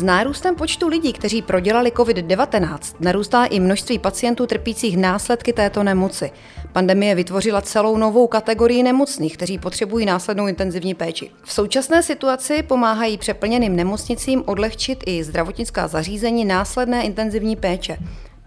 S 0.00 0.02
nárůstem 0.02 0.54
počtu 0.54 0.88
lidí, 0.88 1.12
kteří 1.12 1.42
prodělali 1.42 1.90
COVID-19, 1.90 2.78
narůstá 3.00 3.44
i 3.44 3.60
množství 3.60 3.98
pacientů 3.98 4.46
trpících 4.46 4.96
následky 4.96 5.52
této 5.52 5.82
nemoci. 5.82 6.30
Pandemie 6.72 7.14
vytvořila 7.14 7.60
celou 7.60 7.96
novou 7.96 8.26
kategorii 8.26 8.82
nemocných, 8.82 9.36
kteří 9.36 9.58
potřebují 9.58 10.06
následnou 10.06 10.46
intenzivní 10.46 10.94
péči. 10.94 11.30
V 11.44 11.52
současné 11.52 12.02
situaci 12.02 12.62
pomáhají 12.62 13.18
přeplněným 13.18 13.76
nemocnicím 13.76 14.42
odlehčit 14.46 15.04
i 15.06 15.24
zdravotnická 15.24 15.88
zařízení 15.88 16.44
následné 16.44 17.04
intenzivní 17.04 17.56
péče. 17.56 17.96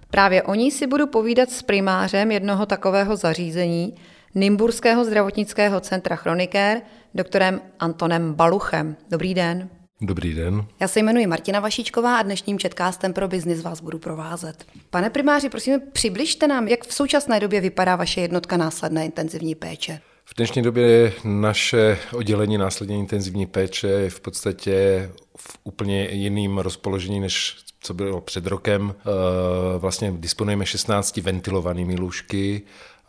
Právě 0.09 0.43
o 0.43 0.55
ní 0.55 0.71
si 0.71 0.87
budu 0.87 1.07
povídat 1.07 1.51
s 1.51 1.61
primářem 1.61 2.31
jednoho 2.31 2.65
takového 2.65 3.15
zařízení, 3.15 3.95
Nymburského 4.35 5.05
zdravotnického 5.05 5.79
centra 5.79 6.15
Chronikér, 6.15 6.81
doktorem 7.15 7.61
Antonem 7.79 8.33
Baluchem. 8.33 8.95
Dobrý 9.09 9.33
den. 9.33 9.69
Dobrý 10.05 10.33
den. 10.33 10.65
Já 10.79 10.87
se 10.87 10.99
jmenuji 10.99 11.27
Martina 11.27 11.59
Vašičková 11.59 12.17
a 12.17 12.23
dnešním 12.23 12.59
četkástem 12.59 13.13
pro 13.13 13.27
biznis 13.27 13.61
vás 13.61 13.81
budu 13.81 13.99
provázet. 13.99 14.65
Pane 14.89 15.09
primáři, 15.09 15.49
prosím, 15.49 15.81
přibližte 15.93 16.47
nám, 16.47 16.67
jak 16.67 16.85
v 16.85 16.93
současné 16.93 17.39
době 17.39 17.61
vypadá 17.61 17.95
vaše 17.95 18.21
jednotka 18.21 18.57
následné 18.57 19.05
intenzivní 19.05 19.55
péče. 19.55 19.99
V 20.25 20.35
dnešní 20.37 20.61
době 20.61 21.13
naše 21.23 21.97
oddělení 22.13 22.57
následně 22.57 22.97
intenzivní 22.97 23.45
péče 23.45 23.87
je 23.87 24.09
v 24.09 24.19
podstatě 24.19 25.09
v 25.37 25.57
úplně 25.63 26.09
jiným 26.11 26.57
rozpoložení, 26.57 27.19
než 27.19 27.57
co 27.79 27.93
bylo 27.93 28.21
před 28.21 28.47
rokem. 28.47 28.95
Eh, 28.99 29.03
vlastně 29.77 30.11
disponujeme 30.11 30.65
16 30.65 31.17
ventilovanými 31.17 31.95
lůžky 31.95 32.61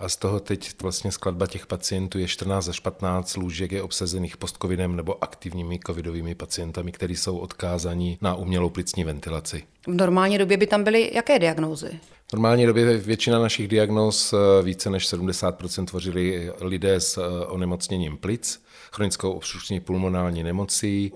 a 0.05 0.09
z 0.09 0.17
toho 0.17 0.41
teď 0.41 0.71
vlastně 0.83 1.13
skladba 1.13 1.47
těch 1.47 1.67
pacientů 1.67 2.19
je 2.19 2.29
14 2.29 2.69
až 2.69 2.81
15 2.81 3.37
lůžek 3.37 3.73
je 3.73 3.83
obsazených 3.83 4.37
postcovidem 4.37 4.97
nebo 4.97 5.25
aktivními 5.25 5.81
covidovými 5.87 6.35
pacientami, 6.35 6.93
kteří 6.93 7.17
jsou 7.17 7.39
odkázaní 7.39 8.19
na 8.21 8.35
umělou 8.35 8.71
plicní 8.71 9.05
ventilaci. 9.05 9.63
V 9.87 9.95
normální 9.95 10.39
době 10.39 10.57
by 10.57 10.67
tam 10.67 10.85
byly 10.85 11.11
jaké 11.15 11.39
diagnózy? 11.39 12.01
V 12.31 12.33
normální 12.33 12.67
době 12.67 12.97
většina 12.97 13.39
našich 13.39 13.69
diagnóz, 13.69 14.33
eh, 14.33 14.63
více 14.63 14.91
než 14.91 15.07
70% 15.07 15.87
tvořili 15.87 16.53
lidé 16.61 17.01
s 17.01 17.19
eh, 17.19 17.47
onemocněním 17.47 18.17
plic, 18.17 18.64
chronickou 18.95 19.33
obstrukční 19.33 19.81
pulmonální 19.81 20.43
nemocí, 20.43 21.13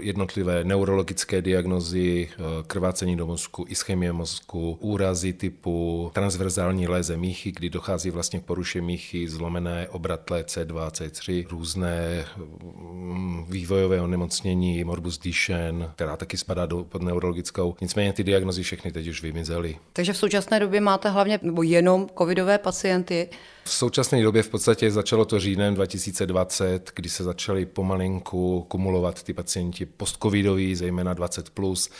jednotlivé 0.00 0.64
neurologické 0.64 1.42
diagnozy, 1.42 2.28
eh, 2.32 2.42
krvácení 2.66 3.16
do 3.16 3.26
mozku, 3.26 3.64
ischemie 3.68 4.12
mozku, 4.12 4.78
úrazy 4.80 5.32
typu 5.32 6.10
transverzální 6.14 6.88
léze 6.88 7.16
míchy, 7.16 7.52
kdy 7.52 7.70
dochází 7.70 8.10
vlastně 8.10 8.40
k 8.40 8.44
poruše 8.44 8.80
míchy, 8.80 9.28
zlomené 9.28 9.88
obratlé 9.88 10.42
C2, 10.42 10.90
C3, 10.90 11.46
různé 11.50 12.24
mm, 12.36 13.44
vývojové 13.48 14.00
onemocnění, 14.00 14.84
morbus 14.84 15.18
Duchenne, 15.18 15.90
která 15.94 16.16
taky 16.16 16.36
spadá 16.36 16.66
do, 16.66 16.84
pod 16.84 17.02
neurologickou. 17.02 17.76
Nicméně 17.80 18.12
ty 18.12 18.24
diagnozy 18.24 18.62
všechny 18.62 18.92
teď 18.92 19.08
už 19.08 19.22
vymizely. 19.22 19.76
Takže 19.92 20.12
v 20.12 20.16
současné 20.16 20.60
době 20.60 20.80
máte 20.80 21.10
hlavně 21.10 21.38
nebo 21.42 21.62
jenom 21.62 22.08
covidové 22.18 22.58
pacienty. 22.58 23.28
V 23.66 23.70
současné 23.70 24.22
době 24.22 24.42
v 24.42 24.48
podstatě 24.48 24.90
začalo 24.90 25.24
to 25.24 25.40
říjnem 25.40 25.74
2020, 25.74 26.90
kdy 26.96 27.08
se 27.08 27.24
začaly 27.24 27.66
pomalinku 27.66 28.66
kumulovat 28.68 29.22
ty 29.22 29.32
pacienti 29.32 29.86
postcovidoví, 29.86 30.74
zejména 30.74 31.14
20+, 31.14 31.42
plus, 31.54 31.90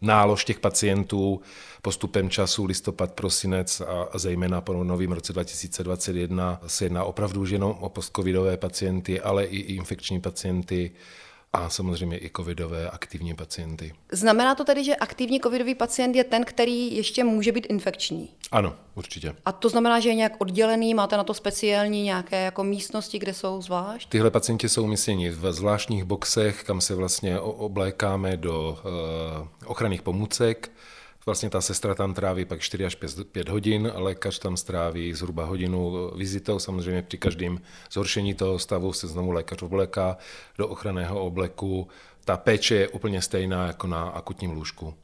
nálož 0.00 0.44
těch 0.44 0.60
pacientů 0.60 1.40
postupem 1.82 2.30
času, 2.30 2.64
listopad, 2.64 3.12
prosinec 3.12 3.80
a 3.80 4.18
zejména 4.18 4.60
po 4.60 4.84
novém 4.84 5.12
roce 5.12 5.32
2021 5.32 6.60
se 6.66 6.84
jedná 6.84 7.04
opravdu 7.04 7.40
už 7.40 7.50
jenom 7.50 7.70
o 7.80 7.88
postcovidové 7.88 8.56
pacienty, 8.56 9.20
ale 9.20 9.44
i 9.44 9.56
infekční 9.56 10.20
pacienty 10.20 10.92
a 11.54 11.70
samozřejmě 11.70 12.18
i 12.18 12.30
covidové 12.36 12.90
aktivní 12.90 13.34
pacienty. 13.34 13.94
Znamená 14.12 14.54
to 14.54 14.64
tedy, 14.64 14.84
že 14.84 14.96
aktivní 14.96 15.40
covidový 15.40 15.74
pacient 15.74 16.16
je 16.16 16.24
ten, 16.24 16.44
který 16.44 16.96
ještě 16.96 17.24
může 17.24 17.52
být 17.52 17.66
infekční? 17.70 18.28
Ano, 18.52 18.74
určitě. 18.94 19.34
A 19.44 19.52
to 19.52 19.68
znamená, 19.68 20.00
že 20.00 20.08
je 20.08 20.14
nějak 20.14 20.32
oddělený, 20.38 20.94
máte 20.94 21.16
na 21.16 21.24
to 21.24 21.34
speciální 21.34 22.02
nějaké 22.02 22.44
jako 22.44 22.64
místnosti, 22.64 23.18
kde 23.18 23.34
jsou 23.34 23.62
zvlášť? 23.62 24.08
Tyhle 24.08 24.30
pacienti 24.30 24.68
jsou 24.68 24.84
umístěni 24.84 25.30
v 25.30 25.52
zvláštních 25.52 26.04
boxech, 26.04 26.64
kam 26.64 26.80
se 26.80 26.94
vlastně 26.94 27.40
oblékáme 27.40 28.36
do 28.36 28.78
uh, 28.84 29.70
ochranných 29.70 30.02
pomůcek. 30.02 30.70
Vlastně 31.26 31.50
ta 31.50 31.60
sestra 31.60 31.94
tam 31.94 32.14
tráví 32.14 32.44
pak 32.44 32.60
4 32.60 32.84
až 32.84 32.96
5 33.32 33.48
hodin, 33.48 33.92
lékař 33.94 34.38
tam 34.38 34.56
stráví 34.56 35.14
zhruba 35.14 35.44
hodinu 35.44 36.10
vizitou. 36.16 36.58
Samozřejmě 36.58 37.02
při 37.02 37.18
každém 37.18 37.60
zhoršení 37.92 38.34
toho 38.34 38.58
stavu 38.58 38.92
se 38.92 39.08
znovu 39.08 39.30
lékař 39.30 39.62
obléká 39.62 40.16
do 40.58 40.68
ochranného 40.68 41.24
obleku. 41.24 41.88
Ta 42.24 42.36
péče 42.36 42.74
je 42.74 42.88
úplně 42.88 43.22
stejná 43.22 43.66
jako 43.66 43.86
na 43.86 44.08
akutním 44.08 44.50
lůžku. 44.50 44.94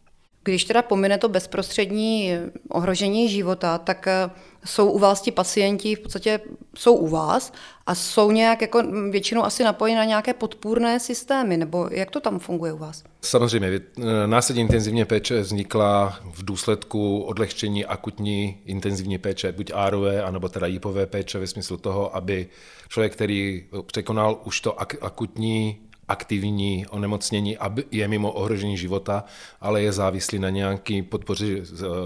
Když 0.45 0.65
teda 0.65 0.83
pomine 0.83 1.19
to 1.19 1.28
bezprostřední 1.28 2.33
ohrožení 2.69 3.28
života, 3.28 3.78
tak 3.78 4.06
eh, 4.06 4.31
jsou 4.65 4.91
u 4.91 4.99
vás 4.99 5.21
ti 5.21 5.31
pacienti, 5.31 5.95
v 5.95 6.01
podstatě 6.01 6.41
jsou 6.77 6.95
u 6.95 7.09
vás 7.09 7.53
a 7.87 7.95
jsou 7.95 8.31
nějak 8.31 8.62
jako 8.62 8.83
většinou 9.11 9.45
asi 9.45 9.65
napojeni 9.65 9.97
na 9.97 10.05
nějaké 10.05 10.34
podpůrné 10.34 11.01
systémy, 11.01 11.56
nebo 11.56 11.89
jak 11.93 12.11
to 12.11 12.21
tam 12.21 12.39
funguje 12.39 12.73
u 12.73 12.78
vás? 12.78 13.03
Samozřejmě, 13.21 13.69
eh, 13.69 14.03
následně 14.27 14.62
intenzivně 14.62 15.05
péče 15.05 15.41
vznikla 15.41 16.21
v 16.33 16.45
důsledku 16.45 17.21
odlehčení 17.22 17.84
akutní 17.84 18.59
intenzivní 18.65 19.19
péče, 19.19 19.53
buď 19.53 19.71
ARové, 19.75 20.22
anebo 20.22 20.49
teda 20.49 20.67
jípové 20.67 21.07
péče 21.07 21.39
ve 21.39 21.47
smyslu 21.47 21.77
toho, 21.77 22.17
aby 22.17 22.49
člověk, 22.89 23.12
který 23.12 23.65
překonal 23.87 24.41
už 24.45 24.61
to 24.61 24.72
ak- 24.72 24.99
akutní 25.01 25.90
aktivní 26.10 26.87
onemocnění 26.87 27.59
a 27.59 27.75
je 27.91 28.09
mimo 28.09 28.32
ohrožení 28.32 28.76
života, 28.76 29.25
ale 29.60 29.82
je 29.82 29.93
závislý 29.93 30.38
na 30.38 30.50
nějaký 30.50 31.03
podpoře 31.03 31.47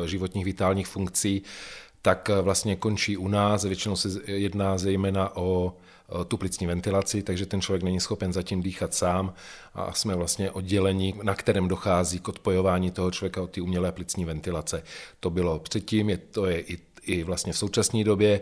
životních 0.05 0.45
vitálních 0.45 0.87
funkcí, 0.87 1.43
tak 2.03 2.31
vlastně 2.43 2.77
končí 2.77 3.17
u 3.17 3.29
nás. 3.29 3.65
Většinou 3.65 3.97
se 3.97 4.09
jedná 4.27 4.79
zejména 4.79 5.37
o 5.37 5.77
tu 6.29 6.37
plicní 6.37 6.67
ventilaci, 6.67 7.23
takže 7.23 7.47
ten 7.47 7.61
člověk 7.61 7.83
není 7.83 8.01
schopen 8.01 8.33
zatím 8.33 8.63
dýchat 8.63 8.95
sám 8.95 9.33
a 9.75 9.93
jsme 9.93 10.15
vlastně 10.15 10.51
oddělení, 10.51 11.15
na 11.23 11.35
kterém 11.35 11.69
dochází 11.69 12.19
k 12.19 12.29
odpojování 12.29 12.91
toho 12.91 13.11
člověka 13.11 13.43
od 13.43 13.51
ty 13.51 13.61
umělé 13.61 13.93
plicní 13.93 14.25
ventilace. 14.25 14.83
To 15.21 15.31
bylo 15.31 15.59
předtím, 15.59 16.11
je, 16.11 16.17
to 16.17 16.47
je 16.47 16.61
i, 16.61 16.79
i 17.03 17.23
vlastně 17.25 17.53
v 17.53 17.59
současné 17.59 18.05
době. 18.05 18.41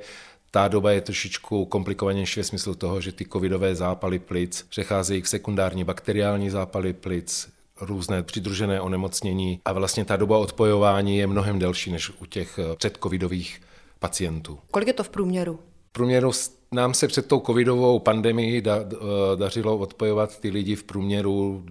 Ta 0.54 0.68
doba 0.68 0.92
je 0.92 1.00
trošičku 1.00 1.64
komplikovanější 1.64 2.40
ve 2.40 2.44
smyslu 2.44 2.74
toho, 2.74 3.00
že 3.00 3.12
ty 3.12 3.24
covidové 3.32 3.74
zápaly 3.74 4.18
plic 4.18 4.66
přecházejí 4.68 5.22
k 5.22 5.26
sekundární 5.26 5.84
bakteriální 5.84 6.50
zápaly 6.50 6.92
plic, 6.92 7.48
různé 7.80 8.22
přidružené 8.22 8.80
onemocnění 8.80 9.60
a 9.64 9.72
vlastně 9.72 10.04
ta 10.04 10.16
doba 10.16 10.38
odpojování 10.38 11.18
je 11.18 11.26
mnohem 11.26 11.58
delší 11.58 11.92
než 11.92 12.10
u 12.20 12.26
těch 12.26 12.58
eh, 12.58 12.76
předcovidových 12.76 13.60
pacientů. 13.98 14.58
Kolik 14.70 14.88
je 14.88 14.94
to 14.94 15.04
v 15.04 15.08
průměru? 15.08 15.58
V 15.88 15.92
průměru 15.92 16.30
nám 16.72 16.94
se 16.94 17.08
před 17.08 17.26
tou 17.26 17.40
covidovou 17.40 17.98
pandemií 17.98 18.60
da, 18.60 18.76
eh, 18.76 18.96
dařilo 19.36 19.78
odpojovat 19.78 20.40
ty 20.40 20.50
lidi 20.50 20.76
v 20.76 20.84
průměru 20.84 21.64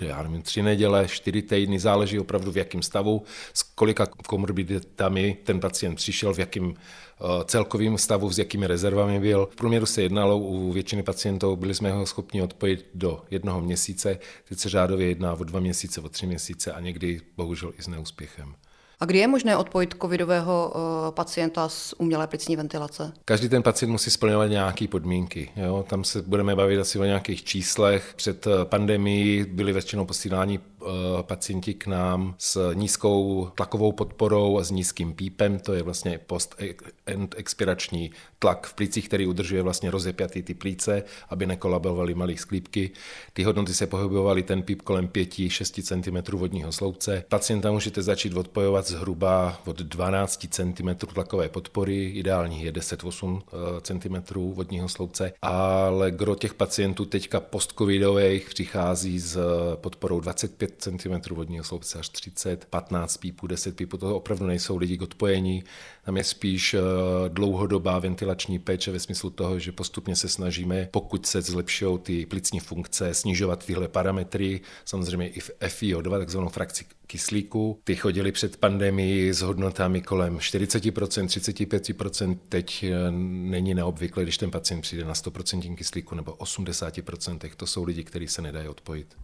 já 0.00 0.22
nevím, 0.22 0.42
tři 0.42 0.62
neděle, 0.62 1.08
čtyři 1.08 1.42
týdny, 1.42 1.78
záleží 1.78 2.18
opravdu 2.18 2.52
v 2.52 2.56
jakém 2.56 2.82
stavu, 2.82 3.22
s 3.54 3.62
kolika 3.62 4.06
komorbiditami 4.06 5.36
ten 5.44 5.60
pacient 5.60 5.94
přišel, 5.94 6.34
v 6.34 6.38
jakém 6.38 6.74
eh, 6.74 7.24
celkovým 7.44 7.98
stavu, 7.98 8.30
s 8.30 8.38
jakými 8.38 8.66
rezervami 8.66 9.20
byl. 9.20 9.48
V 9.52 9.56
průměru 9.56 9.86
se 9.86 10.02
jednalo 10.02 10.38
u 10.38 10.72
většiny 10.72 11.02
pacientů, 11.02 11.56
byli 11.56 11.74
jsme 11.74 11.92
ho 11.92 12.06
schopni 12.06 12.42
odpojit 12.42 12.86
do 12.94 13.22
jednoho 13.30 13.60
měsíce, 13.60 14.18
teď 14.48 14.58
se 14.58 14.68
řádově 14.68 15.08
jedná 15.08 15.32
o 15.32 15.44
dva 15.44 15.60
měsíce, 15.60 16.00
o 16.00 16.08
tři 16.08 16.26
měsíce 16.26 16.72
a 16.72 16.80
někdy 16.80 17.20
bohužel 17.36 17.72
i 17.78 17.82
s 17.82 17.88
neúspěchem. 17.88 18.54
A 19.00 19.04
kdy 19.04 19.18
je 19.18 19.28
možné 19.28 19.56
odpojit 19.56 19.94
covidového 20.02 20.72
eh, 20.74 21.12
pacienta 21.12 21.68
z 21.68 21.94
umělé 21.98 22.26
plicní 22.26 22.56
ventilace? 22.56 23.12
Každý 23.24 23.48
ten 23.48 23.62
pacient 23.62 23.90
musí 23.90 24.10
splňovat 24.10 24.46
nějaké 24.46 24.88
podmínky. 24.88 25.50
Jo? 25.56 25.84
Tam 25.88 26.04
se 26.04 26.22
budeme 26.22 26.56
bavit 26.56 26.78
asi 26.78 26.98
o 26.98 27.04
nějakých 27.04 27.44
číslech. 27.44 28.12
Před 28.16 28.46
eh, 28.46 28.64
pandemií 28.64 29.44
byly 29.44 29.72
většinou 29.72 30.04
posíláni 30.04 30.60
eh, 30.60 30.77
pacienti 31.22 31.74
k 31.74 31.86
nám 31.86 32.34
s 32.38 32.72
nízkou 32.74 33.50
tlakovou 33.54 33.92
podporou 33.92 34.58
a 34.58 34.64
s 34.64 34.70
nízkým 34.70 35.12
pípem, 35.12 35.58
to 35.58 35.74
je 35.74 35.82
vlastně 35.82 36.18
post-expirační 36.18 38.10
tlak 38.38 38.66
v 38.66 38.74
plicích, 38.74 39.08
který 39.08 39.26
udržuje 39.26 39.62
vlastně 39.62 39.90
rozepjatý 39.90 40.42
ty 40.42 40.54
plíce, 40.54 41.02
aby 41.28 41.46
nekolabovaly 41.46 42.14
malé 42.14 42.36
sklípky. 42.36 42.90
Ty 43.32 43.42
hodnoty 43.42 43.74
se 43.74 43.86
pohybovaly 43.86 44.42
ten 44.42 44.62
píp 44.62 44.82
kolem 44.82 45.08
5-6 45.08 45.82
cm 45.82 46.36
vodního 46.36 46.72
sloupce. 46.72 47.24
Pacienta 47.28 47.70
můžete 47.70 48.02
začít 48.02 48.34
odpojovat 48.34 48.86
zhruba 48.86 49.60
od 49.66 49.76
12 49.78 50.46
cm 50.50 50.88
tlakové 50.94 51.48
podpory, 51.48 52.04
ideální 52.04 52.62
je 52.62 52.72
10-8 52.72 53.42
eh, 53.42 53.80
cm 53.80 54.40
vodního 54.52 54.88
sloupce, 54.88 55.32
ale 55.42 56.10
gro 56.10 56.34
těch 56.34 56.54
pacientů 56.54 57.04
teďka 57.04 57.40
postcovidových 57.40 58.48
přichází 58.48 59.18
s 59.18 59.38
podporou 59.76 60.20
25 60.20 60.67
25 60.68 61.22
cm 61.22 61.34
vodního 61.34 61.64
sloupce 61.64 61.98
až 61.98 62.08
30, 62.08 62.64
15 62.64 63.16
pípů, 63.16 63.46
10 63.46 63.76
pípů, 63.76 63.96
to 63.96 64.16
opravdu 64.16 64.46
nejsou 64.46 64.76
lidi 64.76 64.98
k 64.98 65.02
odpojení, 65.02 65.64
tam 66.04 66.16
je 66.16 66.24
spíš 66.24 66.74
eh, 66.74 66.80
dlouhodobá 67.28 67.98
ventilační 67.98 68.58
péče 68.58 68.92
ve 68.92 69.00
smyslu 69.00 69.30
toho, 69.30 69.58
že 69.58 69.72
postupně 69.72 70.16
se 70.16 70.28
snažíme, 70.28 70.88
pokud 70.90 71.26
se 71.26 71.42
zlepšují 71.42 71.98
ty 71.98 72.26
plicní 72.26 72.60
funkce, 72.60 73.14
snižovat 73.14 73.66
tyhle 73.66 73.88
parametry, 73.88 74.60
samozřejmě 74.84 75.28
i 75.28 75.40
v 75.40 75.50
FiO2, 75.60 76.18
takzvanou 76.18 76.48
frakci 76.48 76.84
kyslíku. 77.06 77.80
Ty 77.84 77.96
chodili 77.96 78.32
před 78.32 78.56
pandemii 78.56 79.34
s 79.34 79.40
hodnotami 79.40 80.00
kolem 80.02 80.38
40%, 80.38 80.90
35%, 81.26 82.38
teď 82.48 82.84
eh, 82.84 83.10
není 83.10 83.74
neobvyklé, 83.74 84.22
když 84.22 84.38
ten 84.38 84.50
pacient 84.50 84.80
přijde 84.80 85.04
na 85.04 85.12
100% 85.12 85.76
kyslíku 85.76 86.14
nebo 86.14 86.32
80%, 86.32 87.50
to 87.56 87.66
jsou 87.66 87.84
lidi, 87.84 88.04
kteří 88.04 88.28
se 88.28 88.42
nedají 88.42 88.68
odpojit. 88.68 89.16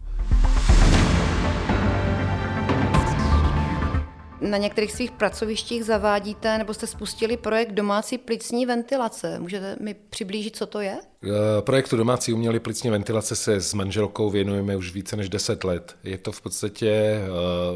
Na 4.45 4.57
některých 4.57 4.91
svých 4.91 5.11
pracovištích 5.11 5.85
zavádíte 5.85 6.57
nebo 6.57 6.73
jste 6.73 6.87
spustili 6.87 7.37
projekt 7.37 7.71
domácí 7.71 8.17
plicní 8.17 8.65
ventilace. 8.65 9.39
Můžete 9.39 9.75
mi 9.79 9.93
přiblížit, 9.93 10.55
co 10.55 10.65
to 10.65 10.79
je? 10.79 10.97
Eh, 11.25 11.61
projektu 11.61 11.97
Domácí 11.97 12.33
umělý 12.33 12.59
plicní 12.59 12.89
ventilace 12.89 13.35
se 13.35 13.61
s 13.61 13.73
manželkou 13.73 14.29
věnujeme 14.29 14.75
už 14.75 14.93
více 14.93 15.15
než 15.15 15.29
10 15.29 15.63
let. 15.63 15.95
Je 16.03 16.17
to 16.17 16.31
v 16.31 16.41
podstatě 16.41 16.89
eh, 16.89 17.27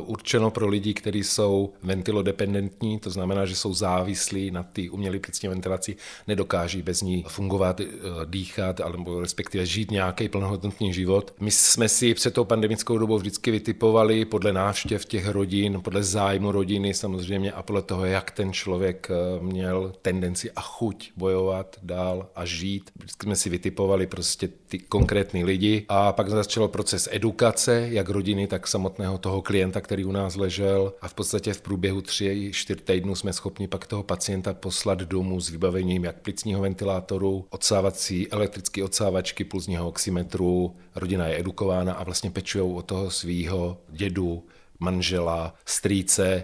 určeno 0.06 0.52
pro 0.52 0.68
lidi, 0.68 0.94
kteří 0.94 1.24
jsou 1.24 1.74
ventilodependentní, 1.84 3.00
to 3.00 3.10
znamená, 3.10 3.46
že 3.46 3.56
jsou 3.56 3.74
závislí 3.74 4.52
na 4.52 4.64
ty 4.64 4.90
umělé 4.90 5.20
plicní 5.20 5.50
ventilaci, 5.50 5.96
nedokáží 6.28 6.82
bez 6.82 7.02
ní 7.02 7.26
fungovat, 7.28 7.80
eh, 7.80 7.86
dýchat, 8.26 8.82
alebo 8.82 9.22
respektive 9.22 9.66
žít 9.66 9.92
nějaký 9.92 10.30
plnohodnotný 10.30 10.94
život. 10.94 11.34
My 11.40 11.52
jsme 11.52 11.90
si 11.90 12.14
před 12.14 12.34
tou 12.34 12.44
pandemickou 12.44 12.98
dobou 12.98 13.18
vždycky 13.18 13.52
vytipovali 13.52 14.26
podle 14.26 14.54
návštěv 14.54 15.06
těch 15.06 15.28
rodin, 15.28 15.82
podle 15.82 16.04
zájmu 16.04 16.52
rodiny 16.52 16.94
samozřejmě 16.94 17.52
a 17.52 17.64
podle 17.64 17.82
toho, 17.82 18.06
jak 18.06 18.32
ten 18.32 18.54
člověk 18.54 19.10
měl 19.42 19.94
tendenci 20.02 20.52
a 20.52 20.62
chuť 20.62 21.12
bojovat 21.18 21.76
dál 21.84 22.28
a 22.36 22.46
žít. 22.46 22.92
Vždycky 22.96 23.26
jsme 23.26 23.36
si 23.40 23.50
vytipovali 23.50 24.08
prostě 24.08 24.50
ty 24.68 24.80
konkrétní 24.80 25.44
lidi. 25.44 25.86
A 25.90 26.12
pak 26.12 26.30
začal 26.30 26.68
proces 26.68 27.10
edukace, 27.12 27.88
jak 27.92 28.10
rodiny, 28.10 28.48
tak 28.48 28.68
samotného 28.68 29.18
toho 29.18 29.42
klienta, 29.42 29.82
který 29.82 30.06
u 30.06 30.12
nás 30.12 30.36
ležel. 30.36 30.94
A 31.02 31.08
v 31.08 31.14
podstatě 31.14 31.54
v 31.54 31.62
průběhu 31.62 32.02
tři, 32.02 32.50
čtyř 32.54 32.78
týdnů 32.84 33.16
jsme 33.16 33.34
schopni 33.34 33.68
pak 33.68 33.88
toho 33.88 34.04
pacienta 34.04 34.54
poslat 34.54 35.00
domů 35.00 35.42
s 35.42 35.50
vybavením 35.50 36.04
jak 36.04 36.22
plicního 36.22 36.62
ventilátoru, 36.62 37.46
odsávací 37.50 38.32
elektrické 38.32 38.84
odsávačky, 38.84 39.44
pulzního 39.44 39.88
oximetru, 39.88 40.76
rodina 40.96 41.28
je 41.28 41.40
edukována 41.40 41.94
a 41.94 42.04
vlastně 42.04 42.32
pečují 42.32 42.74
o 42.76 42.82
toho 42.82 43.12
svého 43.12 43.78
dědu, 43.90 44.44
manžela, 44.80 45.54
strýce, 45.66 46.44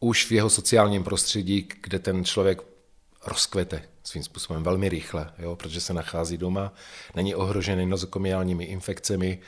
už 0.00 0.26
v 0.26 0.32
jeho 0.32 0.50
sociálním 0.50 1.04
prostředí, 1.04 1.68
kde 1.82 1.98
ten 1.98 2.24
člověk 2.24 2.71
rozkvete 3.26 3.82
svým 4.04 4.24
způsobem 4.24 4.62
velmi 4.62 4.88
rychle, 4.88 5.32
jo, 5.38 5.56
protože 5.56 5.80
se 5.80 5.94
nachází 5.94 6.36
doma, 6.36 6.72
není 7.14 7.34
ohrožený 7.34 7.86
nozokomiálními 7.86 8.64
infekcemi 8.64 9.38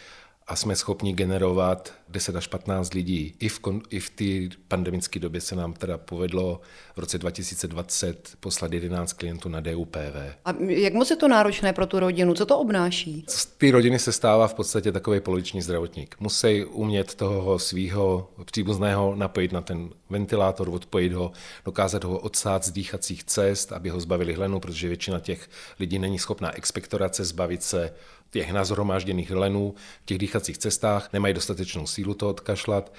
a 0.46 0.56
jsme 0.56 0.76
schopni 0.76 1.12
generovat 1.12 1.93
10 2.08 2.37
až 2.37 2.46
15 2.46 2.94
lidí. 2.94 3.35
I 3.38 3.49
v, 3.49 3.61
i 3.91 4.00
v 4.00 4.11
té 4.11 4.56
pandemické 4.69 5.19
době 5.19 5.41
se 5.41 5.56
nám 5.56 5.73
teda 5.73 5.99
povedlo 5.99 6.61
v 6.94 6.99
roce 6.99 7.19
2020 7.19 8.37
poslat 8.41 8.73
11 8.73 9.12
klientů 9.12 9.49
na 9.49 9.61
DUPV. 9.61 10.17
A 10.44 10.55
jak 10.69 10.94
moc 10.94 11.11
je 11.11 11.17
to 11.17 11.29
náročné 11.29 11.73
pro 11.73 11.87
tu 11.87 12.00
rodinu? 12.00 12.35
Co 12.35 12.46
to 12.46 12.58
obnáší? 12.58 13.25
Z 13.29 13.46
té 13.46 13.70
rodiny 13.70 13.99
se 13.99 14.12
stává 14.12 14.49
v 14.49 14.55
podstatě 14.55 14.93
takový 14.93 15.20
poloviční 15.20 15.62
zdravotník. 15.62 16.17
Musí 16.20 16.64
umět 16.64 17.14
toho 17.14 17.58
svého 17.58 18.31
příbuzného 18.44 19.14
napojit 19.14 19.52
na 19.52 19.61
ten 19.61 19.91
ventilátor, 20.11 20.69
odpojit 20.69 21.12
ho, 21.12 21.32
dokázat 21.64 22.05
ho 22.05 22.19
odsát 22.19 22.64
z 22.64 22.70
dýchacích 22.70 23.25
cest, 23.25 23.73
aby 23.73 23.88
ho 23.88 24.00
zbavili 24.00 24.32
hlenu, 24.32 24.61
protože 24.61 24.88
většina 24.88 25.20
těch 25.20 25.49
lidí 25.81 25.99
není 25.99 26.19
schopná 26.19 26.56
expektorace 26.56 27.25
zbavit 27.25 27.62
se 27.62 27.94
těch 28.35 28.53
nazhromážděných 28.53 29.31
lenů 29.31 29.75
v 30.03 30.07
těch 30.07 30.19
dýchacích 30.19 30.59
cestách, 30.59 31.13
nemají 31.13 31.35
dostatečnou 31.35 31.87
sílu 31.87 32.15
to 32.15 32.29
odkašlat. 32.29 32.93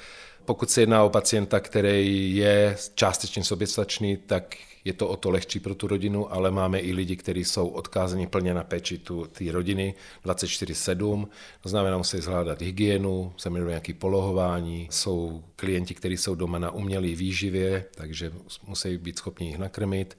Pokud 0.46 0.70
se 0.70 0.82
jedná 0.82 1.04
o 1.04 1.10
pacienta, 1.10 1.60
který 1.60 2.36
je 2.36 2.78
částečně 2.96 3.44
soběstačný, 3.44 4.18
tak 4.18 4.56
je 4.86 4.94
to 4.94 5.08
o 5.08 5.18
to 5.18 5.30
lehčí 5.30 5.60
pro 5.60 5.76
tu 5.76 5.88
rodinu, 5.88 6.34
ale 6.34 6.52
máme 6.52 6.80
i 6.80 6.94
lidi, 6.94 7.16
kteří 7.16 7.44
jsou 7.44 7.68
odkázaní 7.68 8.28
plně 8.28 8.54
na 8.54 8.64
péči 8.64 9.02
té 9.32 9.52
rodiny 9.52 9.94
24-7, 10.26 11.28
to 11.62 11.70
znamená, 11.70 11.98
musí 11.98 12.18
zvládat 12.18 12.62
hygienu, 12.62 13.34
jmenuje 13.50 13.70
nějaké 13.70 13.94
polohování, 13.94 14.88
jsou 14.92 15.44
klienti, 15.56 15.94
kteří 15.94 16.18
jsou 16.18 16.36
doma 16.36 16.60
na 16.60 16.72
umělé 16.72 17.08
výživě, 17.08 17.86
takže 17.96 18.32
musí 18.68 18.98
být 18.98 19.18
schopni 19.18 19.48
jich 19.48 19.58
nakrmit, 19.58 20.18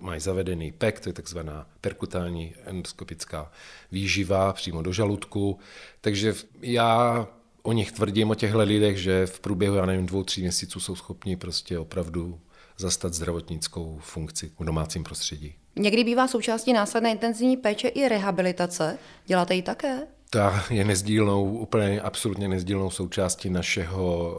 mají 0.00 0.20
zavedený 0.20 0.72
PEC, 0.72 1.00
to 1.00 1.08
je 1.08 1.12
takzvaná 1.12 1.66
perkutální 1.80 2.54
endoskopická 2.64 3.52
výživa 3.92 4.52
přímo 4.52 4.82
do 4.82 4.92
žaludku. 4.92 5.58
Takže 6.00 6.34
já 6.60 7.26
o 7.62 7.72
nich 7.72 7.92
tvrdím, 7.92 8.30
o 8.30 8.34
těchto 8.34 8.58
lidech, 8.58 8.98
že 8.98 9.26
v 9.26 9.40
průběhu, 9.40 9.76
já 9.76 9.86
nevím, 9.86 10.06
dvou, 10.06 10.24
tří 10.24 10.40
měsíců 10.40 10.80
jsou 10.80 10.96
schopni 10.96 11.36
prostě 11.36 11.78
opravdu 11.78 12.40
zastat 12.78 13.14
zdravotnickou 13.14 13.98
funkci 14.02 14.50
v 14.58 14.64
domácím 14.64 15.04
prostředí. 15.04 15.54
Někdy 15.76 16.04
bývá 16.04 16.28
součástí 16.28 16.72
následné 16.72 17.10
intenzivní 17.10 17.56
péče 17.56 17.88
i 17.88 18.08
rehabilitace. 18.08 18.98
Děláte 19.26 19.54
ji 19.54 19.62
také? 19.62 20.06
Ta 20.30 20.64
je 20.70 20.84
nezdílnou, 20.84 21.52
úplně 21.58 22.00
absolutně 22.00 22.48
nezdílnou 22.48 22.90
součástí 22.90 23.50
našeho, 23.50 24.36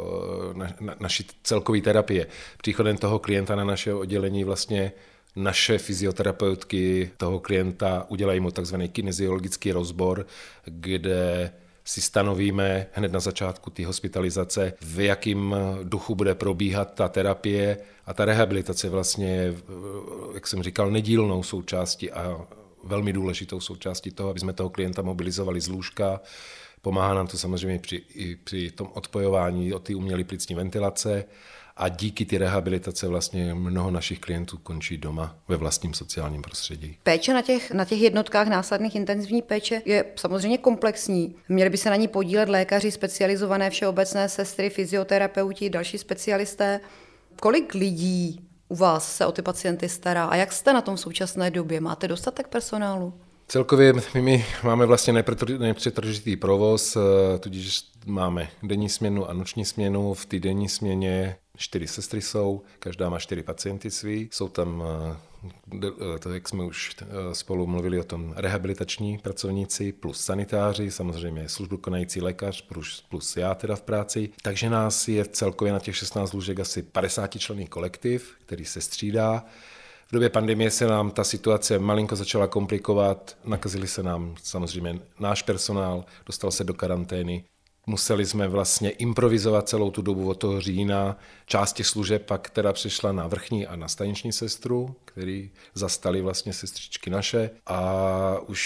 na, 0.53 0.73
na, 0.79 0.95
naší 0.99 1.25
celkové 1.43 1.81
terapie. 1.81 2.27
Příchodem 2.57 2.97
toho 2.97 3.19
klienta 3.19 3.55
na 3.55 3.63
naše 3.63 3.93
oddělení 3.93 4.43
vlastně 4.43 4.91
naše 5.35 5.77
fyzioterapeutky 5.77 7.11
toho 7.17 7.39
klienta 7.39 8.05
udělají 8.09 8.39
mu 8.39 8.51
takzvaný 8.51 8.89
kineziologický 8.89 9.71
rozbor, 9.71 10.25
kde 10.65 11.51
si 11.85 12.01
stanovíme 12.01 12.87
hned 12.93 13.11
na 13.11 13.19
začátku 13.19 13.69
té 13.69 13.85
hospitalizace, 13.85 14.73
v 14.81 14.99
jakým 14.99 15.55
duchu 15.83 16.15
bude 16.15 16.35
probíhat 16.35 16.93
ta 16.93 17.07
terapie 17.07 17.77
a 18.05 18.13
ta 18.13 18.25
rehabilitace 18.25 18.89
vlastně, 18.89 19.53
jak 20.33 20.47
jsem 20.47 20.63
říkal, 20.63 20.91
nedílnou 20.91 21.43
součástí 21.43 22.11
a 22.11 22.45
velmi 22.83 23.13
důležitou 23.13 23.59
součástí 23.59 24.11
toho, 24.11 24.29
aby 24.29 24.39
jsme 24.39 24.53
toho 24.53 24.69
klienta 24.69 25.01
mobilizovali 25.01 25.61
z 25.61 25.67
lůžka. 25.67 26.21
Pomáhá 26.81 27.13
nám 27.13 27.27
to 27.27 27.37
samozřejmě 27.37 27.79
při, 27.79 27.95
i 28.13 28.35
při 28.35 28.71
tom 28.71 28.89
odpojování 28.93 29.73
od 29.73 29.83
té 29.83 29.95
umělé 29.95 30.23
plicní 30.23 30.55
ventilace 30.55 31.25
a 31.79 31.89
díky 31.89 32.25
ty 32.25 32.37
rehabilitace 32.37 33.07
vlastně 33.07 33.53
mnoho 33.53 33.91
našich 33.91 34.19
klientů 34.19 34.57
končí 34.57 34.97
doma 34.97 35.35
ve 35.47 35.57
vlastním 35.57 35.93
sociálním 35.93 36.41
prostředí. 36.41 36.97
Péče 37.03 37.33
na 37.33 37.41
těch, 37.41 37.71
na 37.71 37.85
těch 37.85 38.01
jednotkách 38.01 38.47
následných 38.47 38.95
intenzivní 38.95 39.41
péče 39.41 39.81
je 39.85 40.05
samozřejmě 40.15 40.57
komplexní. 40.57 41.35
Měli 41.49 41.69
by 41.69 41.77
se 41.77 41.89
na 41.89 41.95
ní 41.95 42.07
podílet 42.07 42.49
lékaři, 42.49 42.91
specializované 42.91 43.69
všeobecné 43.69 44.29
sestry, 44.29 44.69
fyzioterapeuti, 44.69 45.69
další 45.69 45.97
specialisté. 45.97 46.79
Kolik 47.41 47.73
lidí 47.73 48.39
u 48.69 48.75
vás 48.75 49.15
se 49.15 49.25
o 49.25 49.31
ty 49.31 49.41
pacienty 49.41 49.89
stará 49.89 50.25
a 50.25 50.35
jak 50.35 50.51
jste 50.51 50.73
na 50.73 50.81
tom 50.81 50.95
v 50.95 50.99
současné 50.99 51.51
době? 51.51 51.81
Máte 51.81 52.07
dostatek 52.07 52.47
personálu? 52.47 53.13
Celkově 53.47 53.93
my 54.21 54.45
máme 54.63 54.85
vlastně 54.85 55.13
nepřetržitý 55.59 56.35
provoz, 56.35 56.95
eh, 56.95 57.39
tudíž 57.39 57.81
máme 58.05 58.49
denní 58.63 58.89
směnu 58.89 59.29
a 59.29 59.33
noční 59.33 59.65
směnu. 59.65 60.13
V 60.13 60.25
té 60.25 60.39
denní 60.39 60.69
směně 60.69 61.35
čtyři 61.59 61.87
sestry 61.87 62.21
jsou, 62.21 62.61
každá 62.79 63.09
má 63.09 63.19
čtyři 63.19 63.43
pacienty 63.43 63.91
svý. 63.91 64.29
Jsou 64.31 64.49
tam, 64.49 64.83
eh, 66.15 66.19
to 66.19 66.33
jak 66.33 66.49
jsme 66.49 66.63
už 66.63 66.95
eh, 67.01 67.05
spolu 67.35 67.67
mluvili 67.67 67.99
o 67.99 68.03
tom, 68.03 68.33
rehabilitační 68.37 69.17
pracovníci 69.17 69.91
plus 69.91 70.21
sanitáři, 70.21 70.91
samozřejmě 70.91 71.49
službu 71.49 71.77
konající 71.77 72.21
lékař 72.21 72.61
plus, 72.61 73.03
plus 73.09 73.37
já 73.37 73.55
teda 73.55 73.75
v 73.75 73.81
práci. 73.81 74.29
Takže 74.41 74.69
nás 74.69 75.07
je 75.07 75.25
celkově 75.25 75.73
na 75.73 75.79
těch 75.79 75.95
16 75.95 76.33
lůžek 76.33 76.59
asi 76.59 76.83
50 76.83 77.39
členný 77.39 77.67
kolektiv, 77.67 78.35
který 78.45 78.65
se 78.65 78.81
střídá. 78.81 79.45
V 80.07 80.11
době 80.11 80.29
pandemie 80.29 80.71
se 80.71 80.87
nám 80.87 81.11
ta 81.11 81.23
situace 81.23 81.79
malinko 81.79 82.15
začala 82.15 82.47
komplikovat, 82.47 83.37
nakazili 83.45 83.87
se 83.87 84.03
nám 84.03 84.35
samozřejmě 84.43 84.99
náš 85.19 85.41
personál, 85.41 86.05
dostal 86.25 86.51
se 86.51 86.63
do 86.63 86.73
karantény, 86.73 87.43
Museli 87.89 88.25
jsme 88.25 88.47
vlastně 88.47 88.89
improvizovat 88.89 89.69
celou 89.69 89.91
tu 89.91 90.01
dobu 90.01 90.29
od 90.29 90.33
toho 90.33 90.61
října. 90.61 91.17
Část 91.45 91.73
těch 91.73 91.87
služeb 91.87 92.25
pak 92.25 92.49
teda 92.49 92.73
přišla 92.73 93.11
na 93.11 93.27
vrchní 93.27 93.67
a 93.67 93.75
na 93.75 93.87
staniční 93.87 94.31
sestru, 94.31 94.95
který 95.05 95.51
zastali 95.73 96.21
vlastně 96.21 96.53
sestřičky 96.53 97.09
naše 97.09 97.49
a 97.65 98.39
už 98.47 98.61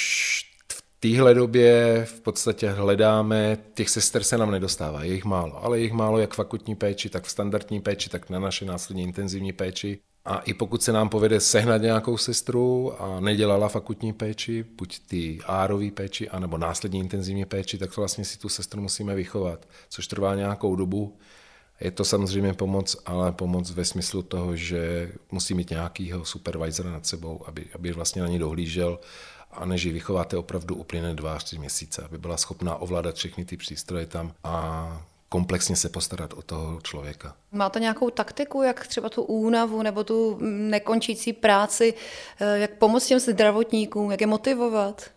v 0.73 0.83
téhle 0.99 1.33
době 1.33 2.05
v 2.09 2.21
podstatě 2.21 2.69
hledáme, 2.69 3.57
těch 3.73 3.89
sester 3.89 4.23
se 4.23 4.37
nám 4.37 4.51
nedostává, 4.51 5.03
je 5.03 5.13
jich 5.13 5.25
málo, 5.25 5.63
ale 5.63 5.77
je 5.77 5.83
jich 5.83 5.93
málo 5.93 6.19
jak 6.19 6.33
v 6.33 6.39
akutní 6.39 6.75
péči, 6.75 7.09
tak 7.09 7.23
v 7.23 7.31
standardní 7.31 7.81
péči, 7.81 8.09
tak 8.09 8.29
na 8.29 8.39
naše 8.39 8.65
následně 8.65 9.03
intenzivní 9.03 9.53
péči. 9.53 9.99
A 10.25 10.37
i 10.37 10.53
pokud 10.53 10.83
se 10.83 10.91
nám 10.91 11.09
povede 11.09 11.39
sehnat 11.39 11.81
nějakou 11.81 12.17
sestru 12.17 12.93
a 13.01 13.19
nedělala 13.19 13.69
fakutní 13.69 14.13
péči, 14.13 14.65
buď 14.77 14.99
ty 14.99 15.39
árový 15.45 15.91
péči, 15.91 16.29
anebo 16.29 16.57
následní 16.57 16.99
intenzivní 16.99 17.45
péči, 17.45 17.77
tak 17.77 17.97
vlastně 17.97 18.25
si 18.25 18.39
tu 18.39 18.49
sestru 18.49 18.81
musíme 18.81 19.15
vychovat, 19.15 19.67
což 19.89 20.07
trvá 20.07 20.35
nějakou 20.35 20.75
dobu. 20.75 21.17
Je 21.81 21.91
to 21.91 22.05
samozřejmě 22.05 22.53
pomoc, 22.53 22.95
ale 23.05 23.31
pomoc 23.31 23.71
ve 23.71 23.85
smyslu 23.85 24.21
toho, 24.21 24.55
že 24.55 25.11
musí 25.31 25.53
mít 25.53 25.69
nějakýho 25.69 26.25
supervisora 26.25 26.91
nad 26.91 27.05
sebou, 27.05 27.43
aby, 27.47 27.65
aby 27.75 27.91
vlastně 27.91 28.21
na 28.21 28.27
ní 28.27 28.39
dohlížel 28.39 28.99
a 29.51 29.65
než 29.65 29.83
ji 29.83 29.91
vychováte 29.91 30.37
opravdu 30.37 30.75
uplyne 30.75 31.13
dva 31.13 31.35
až 31.35 31.43
tři 31.43 31.57
měsíce, 31.57 32.03
aby 32.03 32.17
byla 32.17 32.37
schopná 32.37 32.75
ovládat 32.75 33.15
všechny 33.15 33.45
ty 33.45 33.57
přístroje 33.57 34.05
tam 34.05 34.33
a 34.43 35.05
komplexně 35.33 35.75
se 35.75 35.89
postarat 35.89 36.33
o 36.33 36.41
toho 36.41 36.81
člověka. 36.81 37.35
Máte 37.51 37.79
nějakou 37.79 38.09
taktiku, 38.09 38.61
jak 38.61 38.87
třeba 38.87 39.09
tu 39.09 39.23
únavu 39.23 39.81
nebo 39.83 40.03
tu 40.03 40.37
nekončící 40.41 41.33
práci, 41.33 41.93
eh, 42.39 42.59
jak 42.59 42.77
pomoct 42.77 43.07
těm 43.07 43.19
zdravotníkům, 43.19 44.11
jak 44.11 44.21
je 44.21 44.27
motivovat? 44.27 45.09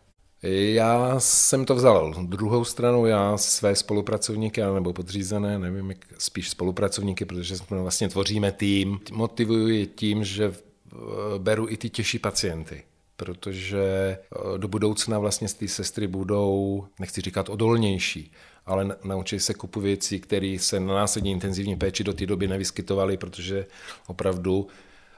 Já 0.42 1.14
jsem 1.18 1.64
to 1.64 1.74
vzal 1.74 2.14
druhou 2.22 2.64
stranu, 2.64 3.06
já 3.06 3.36
své 3.36 3.76
spolupracovníky, 3.76 4.60
nebo 4.74 4.92
podřízené, 4.92 5.58
nevím, 5.58 5.90
jak 5.90 5.98
spíš 6.18 6.50
spolupracovníky, 6.50 7.24
protože 7.24 7.56
jsme 7.56 7.82
vlastně 7.82 8.08
tvoříme 8.08 8.52
tým. 8.52 9.00
Motivuju 9.12 9.68
je 9.68 9.86
tím, 9.86 10.24
že 10.24 10.44
eh, 10.44 10.98
beru 11.38 11.68
i 11.68 11.76
ty 11.76 11.90
těžší 11.90 12.18
pacienty 12.18 12.82
protože 13.16 13.80
eh, 14.20 14.58
do 14.58 14.68
budoucna 14.68 15.18
vlastně 15.18 15.48
ty 15.48 15.68
sestry 15.68 16.06
budou, 16.06 16.86
nechci 17.00 17.20
říkat 17.20 17.48
odolnější, 17.48 18.32
ale 18.66 18.96
naučí 19.04 19.40
se 19.40 19.54
kupu 19.54 19.80
věcí, 19.80 20.20
které 20.20 20.56
se 20.60 20.80
na 20.80 20.94
následní 20.94 21.32
intenzivní 21.32 21.76
péči 21.76 22.04
do 22.04 22.12
té 22.12 22.26
doby 22.26 22.48
nevyskytovaly, 22.48 23.16
protože 23.16 23.66
opravdu 24.06 24.66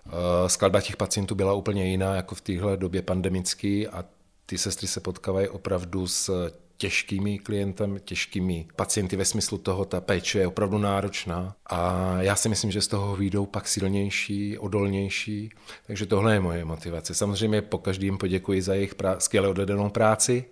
eh, 0.07 0.49
skladba 0.49 0.81
těch 0.81 0.97
pacientů 0.97 1.35
byla 1.35 1.52
úplně 1.55 1.90
jiná 1.90 2.14
jako 2.14 2.35
v 2.35 2.40
téhle 2.40 2.76
době 2.76 3.02
pandemické 3.02 3.87
a 3.93 4.05
ty 4.47 4.59
sestry 4.59 4.87
se 4.87 5.00
potkávají 5.00 5.49
opravdu 5.49 6.07
s 6.07 6.50
těžkými 6.78 7.38
klientem, 7.38 7.99
těžkými 8.04 8.66
pacienty 8.76 9.16
ve 9.16 9.25
smyslu 9.25 9.58
toho, 9.58 9.85
ta 9.85 10.00
péče 10.00 10.38
je 10.38 10.47
opravdu 10.47 10.78
náročná 10.78 11.56
a 11.66 12.12
já 12.20 12.37
si 12.37 12.49
myslím, 12.49 12.70
že 12.70 12.80
z 12.80 12.88
toho 12.88 13.16
výjdou 13.16 13.47
pak 13.47 13.68
silnější, 13.68 14.58
odolnější, 14.58 15.50
takže 15.87 16.06
tohle 16.06 16.35
je 16.35 16.40
moje 16.40 16.64
motivace. 16.64 17.14
Samozřejmě 17.14 17.62
po 17.62 17.78
každým 17.78 18.18
poděkuji 18.18 18.62
za 18.62 18.75
jejich 18.75 18.94
prá- 18.94 19.18
skvěle 19.18 19.49
odvedenou 19.49 19.90
práci, 19.90 20.44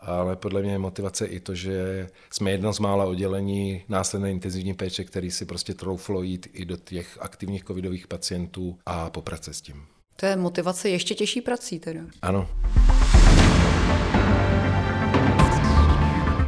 ale 0.00 0.36
podle 0.36 0.62
mě 0.62 0.72
je 0.72 0.78
motivace 0.78 1.26
i 1.26 1.40
to, 1.40 1.54
že 1.54 2.06
jsme 2.30 2.50
jedno 2.50 2.72
z 2.72 2.78
mála 2.78 3.04
oddělení 3.04 3.82
následné 3.88 4.30
intenzivní 4.30 4.74
péče, 4.74 5.04
který 5.04 5.30
si 5.30 5.44
prostě 5.44 5.74
trouflo 5.74 6.22
jít 6.22 6.46
i 6.52 6.64
do 6.64 6.76
těch 6.76 7.18
aktivních 7.20 7.64
covidových 7.64 8.06
pacientů 8.06 8.78
a 8.86 9.10
poprat 9.10 9.44
se 9.44 9.52
s 9.52 9.60
tím. 9.60 9.86
To 10.16 10.26
je 10.26 10.36
motivace 10.36 10.88
ještě 10.88 11.14
těžší 11.14 11.40
prací 11.40 11.78
teda. 11.78 12.00
Ano. 12.22 12.48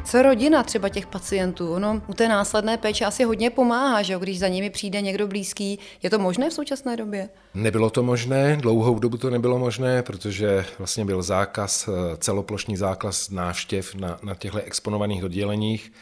Co 0.04 0.22
rodina 0.22 0.62
třeba 0.62 0.88
těch 0.88 1.06
pacientů? 1.06 1.72
Ono 1.72 2.02
u 2.06 2.14
té 2.14 2.28
následné 2.28 2.76
péče 2.76 3.04
asi 3.04 3.24
hodně 3.24 3.50
pomáhá, 3.50 4.02
že 4.02 4.16
když 4.18 4.38
za 4.38 4.48
nimi 4.48 4.70
přijde 4.70 5.00
někdo 5.00 5.26
blízký. 5.26 5.78
Je 6.02 6.10
to 6.10 6.18
možné 6.18 6.50
v 6.50 6.52
současné 6.52 6.96
době? 6.96 7.28
Nebylo 7.54 7.90
to 7.90 8.02
možné, 8.02 8.56
dlouhou 8.56 8.98
dobu 8.98 9.16
to 9.16 9.30
nebylo 9.30 9.58
možné, 9.58 10.02
protože 10.02 10.64
vlastně 10.78 11.04
byl 11.04 11.22
zákaz, 11.22 11.88
eh, 11.88 12.16
celoplošný 12.16 12.76
zákaz 12.76 13.30
návštěv 13.30 13.94
na, 13.94 14.18
na 14.22 14.34
těchto 14.34 14.58
exponovaných 14.58 15.24
odděleních. 15.24 15.92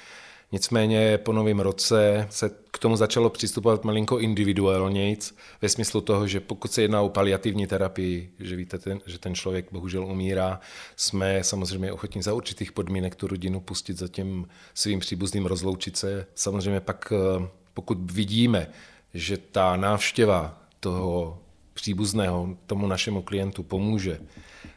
Nicméně 0.53 1.19
po 1.19 1.33
novém 1.33 1.61
roce 1.61 2.27
se 2.31 2.51
k 2.71 2.79
tomu 2.79 2.97
začalo 2.97 3.31
přistupovat 3.31 3.85
malinko 3.85 4.19
individuálnějc, 4.19 5.35
ve 5.63 5.69
smyslu 5.69 6.01
toho, 6.01 6.27
že 6.27 6.41
pokud 6.41 6.73
se 6.73 6.83
jedná 6.83 7.01
o 7.01 7.09
paliativní 7.09 7.67
terapii, 7.67 8.33
že 8.39 8.57
víte, 8.57 8.79
ten, 8.79 9.01
že 9.07 9.19
ten 9.19 9.35
člověk 9.35 9.67
bohužel 9.73 10.07
umírá, 10.07 10.61
jsme 10.97 11.45
samozřejmě 11.45 11.93
ochotní 11.93 12.23
za 12.23 12.35
určitých 12.35 12.73
podmínek 12.73 13.15
tu 13.15 13.27
rodinu 13.27 13.61
pustit 13.61 13.99
za 13.99 14.09
tím 14.09 14.49
svým 14.75 14.99
příbuzným 15.01 15.47
rozloučit 15.47 15.97
se. 15.97 16.27
Samozřejmě 16.35 16.81
pak, 16.81 17.13
eh, 17.17 17.49
pokud 17.75 18.13
vidíme, 18.13 18.67
že 19.15 19.37
ta 19.37 19.77
návštěva 19.77 20.63
toho 20.81 21.39
příbuzného 21.75 22.57
tomu 22.67 22.87
našemu 22.87 23.23
klientu 23.23 23.63
pomůže, 23.63 24.21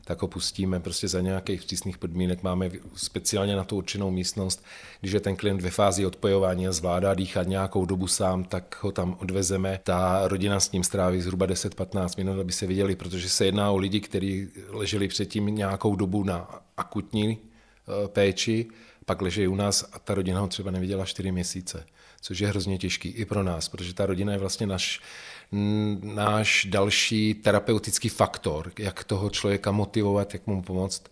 tak 0.06 0.22
ho 0.22 0.28
pustíme 0.28 0.80
prostě 0.80 1.08
za 1.08 1.22
nějakých 1.22 1.64
přísných 1.64 1.98
podmínek. 1.98 2.44
Máme 2.44 2.72
speciálně 2.96 3.56
na 3.56 3.64
to 3.64 3.76
určenou 3.76 4.12
místnost, 4.12 4.64
když 5.00 5.14
je 5.14 5.20
ten 5.20 5.36
klient 5.36 5.62
ve 5.62 5.70
fázi 5.70 6.06
odpojování 6.06 6.68
a 6.68 6.72
zvládá 6.72 7.14
dýchat 7.14 7.48
nějakou 7.48 7.86
dobu 7.86 8.08
sám, 8.08 8.44
tak 8.44 8.78
ho 8.82 8.92
tam 8.92 9.18
odvezeme. 9.22 9.80
Ta 9.84 10.28
rodina 10.28 10.60
s 10.60 10.72
ním 10.72 10.84
stráví 10.84 11.22
zhruba 11.22 11.48
10-15 11.48 12.18
minut, 12.18 12.42
aby 12.42 12.52
se 12.52 12.68
viděli, 12.68 12.96
protože 12.96 13.30
se 13.30 13.46
jedná 13.46 13.72
o 13.72 13.78
lidi, 13.78 14.00
kteří 14.00 14.50
leželi 14.70 15.08
předtím 15.08 15.46
nějakou 15.46 15.96
dobu 15.96 16.24
na 16.24 16.62
akutní 16.78 17.38
eh, 17.38 18.08
péči, 18.08 18.68
pak 19.06 19.22
leží 19.22 19.48
u 19.48 19.56
nás 19.56 19.90
a 19.94 20.00
ta 20.00 20.14
rodina 20.14 20.40
ho 20.40 20.48
třeba 20.48 20.72
neviděla 20.72 21.06
4 21.06 21.32
měsíce, 21.32 21.86
což 22.26 22.40
je 22.40 22.48
hrozně 22.48 22.78
těžký 22.78 23.10
i 23.10 23.26
pro 23.26 23.44
nás, 23.44 23.70
protože 23.70 23.94
ta 23.94 24.06
rodina 24.06 24.34
je 24.34 24.40
vlastně 24.40 24.68
naš 24.68 25.02
náš 26.02 26.68
další 26.70 27.34
terapeutický 27.34 28.10
faktor, 28.10 28.72
jak 28.80 29.04
toho 29.04 29.30
člověka 29.30 29.72
motivovat, 29.72 30.34
jak 30.34 30.48
mu 30.48 30.62
pomoct. 30.62 31.04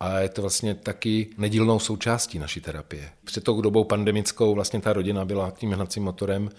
A 0.00 0.18
je 0.18 0.28
to 0.28 0.42
vlastně 0.42 0.74
taky 0.74 1.28
nedílnou 1.38 1.78
součástí 1.78 2.38
naší 2.38 2.60
terapie. 2.60 3.10
Před 3.24 3.44
tou 3.44 3.60
dobou 3.60 3.84
pandemickou 3.84 4.54
vlastně 4.54 4.80
ta 4.80 4.92
rodina 4.92 5.24
byla 5.24 5.50
tím 5.50 5.72
hnacím 5.72 6.02
motorem 6.02 6.50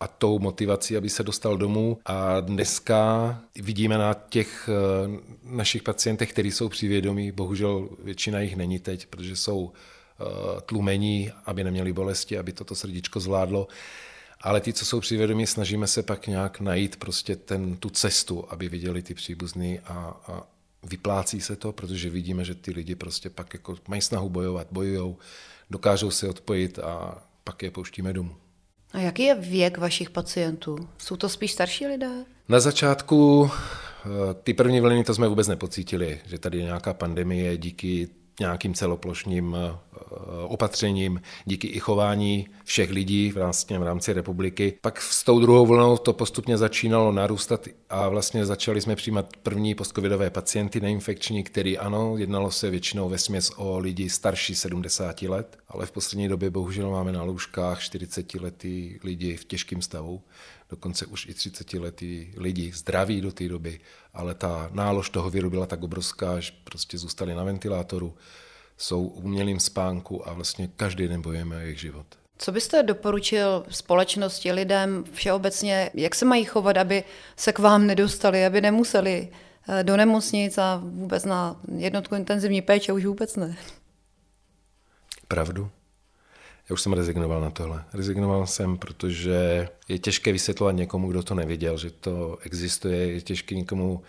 a 0.00 0.08
tou 0.08 0.38
motivací, 0.38 0.96
aby 0.96 1.10
se 1.10 1.22
dostal 1.22 1.56
domů. 1.56 1.98
A 2.06 2.40
dneska 2.40 3.40
vidíme 3.62 3.98
na 3.98 4.14
těch 4.14 4.68
eh, 4.68 5.20
našich 5.42 5.82
pacientech, 5.82 6.32
kteří 6.32 6.50
jsou 6.50 6.68
při 6.68 6.88
vědomí, 6.88 7.32
bohužel 7.32 7.88
většina 8.04 8.40
jich 8.40 8.56
není 8.56 8.78
teď, 8.78 9.06
protože 9.06 9.36
jsou 9.36 9.72
tlumení, 10.66 11.32
aby 11.44 11.64
neměli 11.64 11.92
bolesti, 11.92 12.38
aby 12.38 12.52
toto 12.52 12.74
srdíčko 12.74 13.20
zvládlo 13.20 13.68
ale 14.40 14.60
ty, 14.60 14.72
co 14.72 14.84
jsou 14.84 15.00
přivědomí, 15.00 15.46
snažíme 15.46 15.86
se 15.86 16.02
pak 16.02 16.26
nějak 16.26 16.60
najít 16.60 16.96
prostě 16.96 17.36
ten, 17.36 17.76
tu 17.76 17.90
cestu, 17.90 18.44
aby 18.48 18.68
viděli 18.68 19.02
ty 19.02 19.14
příbuzný 19.14 19.80
a, 19.80 19.92
a 20.26 20.42
vyplácí 20.82 21.40
se 21.40 21.56
to, 21.56 21.72
protože 21.72 22.10
vidíme, 22.10 22.44
že 22.44 22.54
ty 22.54 22.70
lidi 22.70 22.94
prostě 22.94 23.30
pak 23.30 23.54
jako 23.54 23.76
mají 23.88 24.02
snahu 24.02 24.28
bojovat, 24.28 24.66
bojujou, 24.70 25.16
dokážou 25.70 26.10
se 26.10 26.28
odpojit 26.28 26.78
a 26.78 27.22
pak 27.44 27.62
je 27.62 27.70
pouštíme 27.70 28.12
domů. 28.12 28.34
A 28.92 28.98
jaký 28.98 29.22
je 29.22 29.34
věk 29.34 29.78
vašich 29.78 30.10
pacientů? 30.10 30.88
Jsou 30.98 31.16
to 31.16 31.28
spíš 31.28 31.52
starší 31.52 31.86
lidé? 31.86 32.24
Na 32.48 32.60
začátku 32.60 33.50
eh, 33.50 34.34
ty 34.42 34.54
první 34.54 34.80
vlny 34.80 35.04
to 35.04 35.14
jsme 35.14 35.28
vůbec 35.28 35.48
nepocítili, 35.48 36.20
že 36.26 36.38
tady 36.38 36.58
je 36.58 36.64
nějaká 36.64 36.94
pandemie 36.94 37.56
díky 37.56 38.08
nějakým 38.40 38.74
celoplošním 38.74 39.56
eh, 39.58 39.78
opatřením, 40.46 41.20
díky 41.44 41.66
i 41.66 41.78
chování 41.80 42.48
všech 42.64 42.90
lidí 42.90 43.32
vlastně 43.32 43.78
v 43.78 43.82
rámci 43.82 44.12
republiky. 44.12 44.78
Pak 44.80 45.02
s 45.02 45.24
tou 45.24 45.40
druhou 45.40 45.66
vlnou 45.66 45.96
to 45.96 46.12
postupně 46.12 46.58
začínalo 46.58 47.12
narůstat 47.12 47.66
a 47.90 48.08
vlastně 48.08 48.46
začali 48.46 48.80
jsme 48.80 48.96
přijímat 48.96 49.36
první 49.42 49.74
postcovidové 49.74 50.30
pacienty 50.30 50.80
neinfekční, 50.80 51.44
který 51.44 51.78
ano, 51.78 52.16
jednalo 52.16 52.50
se 52.50 52.70
většinou 52.70 53.08
ve 53.08 53.18
směs 53.18 53.52
o 53.56 53.78
lidi 53.78 54.10
starší 54.10 54.54
70 54.54 55.22
let, 55.22 55.58
ale 55.68 55.86
v 55.86 55.90
poslední 55.90 56.28
době 56.28 56.50
bohužel 56.50 56.90
máme 56.90 57.12
na 57.12 57.22
lůžkách 57.22 57.80
40 57.80 58.34
letý 58.34 58.98
lidi 59.04 59.36
v 59.36 59.44
těžkém 59.44 59.82
stavu, 59.82 60.22
dokonce 60.70 61.06
už 61.06 61.26
i 61.26 61.34
30 61.34 61.72
letý 61.72 62.32
lidi 62.36 62.72
zdraví 62.72 63.20
do 63.20 63.32
té 63.32 63.48
doby, 63.48 63.80
ale 64.14 64.34
ta 64.34 64.70
nálož 64.72 65.10
toho 65.10 65.30
viru 65.30 65.50
byla 65.50 65.66
tak 65.66 65.82
obrovská, 65.82 66.40
že 66.40 66.52
prostě 66.64 66.98
zůstali 66.98 67.34
na 67.34 67.44
ventilátoru, 67.44 68.16
jsou 68.76 69.02
umělým 69.02 69.60
spánku 69.60 70.28
a 70.28 70.32
vlastně 70.32 70.68
každý 70.76 71.08
den 71.08 71.22
bojujeme 71.22 71.56
o 71.56 71.60
jejich 71.60 71.80
život. 71.80 72.06
Co 72.38 72.52
byste 72.52 72.82
doporučil 72.82 73.64
společnosti, 73.70 74.52
lidem 74.52 75.04
všeobecně, 75.12 75.90
jak 75.94 76.14
se 76.14 76.24
mají 76.24 76.44
chovat, 76.44 76.76
aby 76.76 77.04
se 77.36 77.52
k 77.52 77.58
vám 77.58 77.86
nedostali, 77.86 78.46
aby 78.46 78.60
nemuseli 78.60 79.28
eh, 79.68 79.84
do 79.84 79.96
nemocnic 79.96 80.58
a 80.58 80.82
vůbec 80.84 81.24
na 81.24 81.60
jednotku 81.76 82.14
intenzivní 82.14 82.62
péče 82.62 82.92
už 82.92 83.04
vůbec 83.04 83.36
ne? 83.36 83.56
Pravdu. 85.28 85.70
Já 86.70 86.74
už 86.74 86.82
jsem 86.82 86.92
rezignoval 86.92 87.40
na 87.40 87.50
tohle. 87.50 87.84
Rezignoval 87.92 88.46
jsem, 88.46 88.78
protože 88.78 89.68
je 89.88 89.98
těžké 89.98 90.32
vysvětlovat 90.32 90.72
někomu, 90.72 91.08
kdo 91.08 91.22
to 91.22 91.34
neviděl, 91.34 91.78
že 91.78 91.90
to 91.90 92.38
existuje. 92.42 93.12
Je 93.12 93.20
těžké 93.20 93.54
někomu 93.54 94.02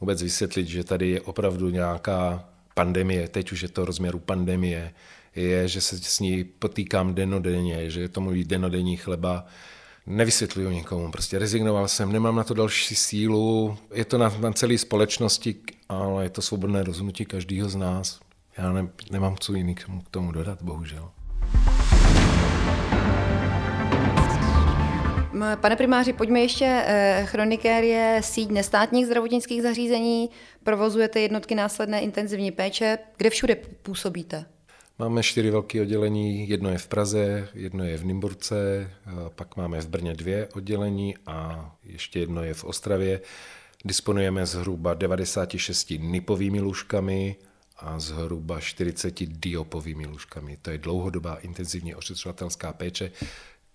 vůbec 0.00 0.22
vysvětlit, 0.22 0.68
že 0.68 0.84
tady 0.84 1.08
je 1.08 1.20
opravdu 1.20 1.70
nějaká 1.70 2.48
pandemie, 2.74 3.28
teď 3.28 3.52
už 3.52 3.62
je 3.62 3.68
to 3.68 3.84
rozměru 3.84 4.18
pandemie, 4.18 4.92
je, 5.34 5.68
že 5.68 5.80
se 5.80 5.98
s 5.98 6.20
ní 6.20 6.44
potýkám 6.44 7.14
denodenně, 7.14 7.90
že 7.90 8.00
je 8.00 8.08
to 8.08 8.20
můj 8.20 8.44
denodenní 8.44 8.96
chleba. 8.96 9.46
Nevysvětluju 10.06 10.70
nikomu, 10.70 11.10
prostě 11.10 11.38
rezignoval 11.38 11.88
jsem, 11.88 12.12
nemám 12.12 12.36
na 12.36 12.44
to 12.44 12.54
další 12.54 12.94
sílu, 12.94 13.76
je 13.94 14.04
to 14.04 14.18
na, 14.18 14.28
na 14.40 14.52
celé 14.52 14.78
společnosti, 14.78 15.56
ale 15.88 16.24
je 16.24 16.30
to 16.30 16.42
svobodné 16.42 16.82
rozhodnutí 16.82 17.24
každého 17.24 17.68
z 17.68 17.76
nás. 17.76 18.20
Já 18.58 18.72
ne, 18.72 18.88
nemám 19.10 19.36
co 19.40 19.54
jiný 19.54 19.74
k 19.74 19.86
tomu, 19.86 20.00
k 20.00 20.08
tomu 20.08 20.32
dodat, 20.32 20.62
bohužel. 20.62 21.10
Pane 25.60 25.76
primáři, 25.76 26.12
pojďme 26.12 26.40
ještě. 26.40 26.82
Eh, 26.86 27.22
Chronikér 27.26 27.84
je 27.84 28.20
síť 28.24 28.50
nestátních 28.50 29.06
zdravotnických 29.06 29.62
zařízení, 29.62 30.30
provozujete 30.64 31.20
jednotky 31.20 31.54
následné 31.54 32.00
intenzivní 32.00 32.50
péče. 32.50 32.98
Kde 33.16 33.30
všude 33.30 33.56
působíte? 33.82 34.44
Máme 34.98 35.22
čtyři 35.22 35.50
velké 35.50 35.82
oddělení, 35.82 36.48
jedno 36.48 36.70
je 36.70 36.78
v 36.78 36.86
Praze, 36.86 37.48
jedno 37.54 37.84
je 37.84 37.96
v 37.96 38.04
Nymburce, 38.04 38.90
pak 39.34 39.56
máme 39.56 39.80
v 39.80 39.88
Brně 39.88 40.14
dvě 40.14 40.48
oddělení 40.54 41.14
a 41.26 41.70
ještě 41.84 42.20
jedno 42.20 42.44
je 42.44 42.54
v 42.54 42.64
Ostravě. 42.64 43.20
Disponujeme 43.84 44.46
zhruba 44.46 44.94
96 44.94 45.90
nipovými 45.98 46.60
lůžkami 46.60 47.36
a 47.78 47.98
zhruba 47.98 48.60
40 48.60 49.14
diopovými 49.26 50.06
lůžkami. 50.06 50.58
To 50.62 50.70
je 50.70 50.78
dlouhodobá 50.78 51.36
intenzivní 51.36 51.94
ošetřovatelská 51.94 52.72
péče, 52.72 53.10